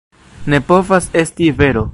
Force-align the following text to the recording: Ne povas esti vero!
Ne 0.53 0.61
povas 0.71 1.11
esti 1.25 1.53
vero! 1.63 1.89